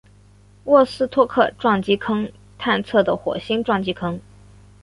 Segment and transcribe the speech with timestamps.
[0.63, 4.19] 沃斯托克撞击坑探测的火星撞击坑。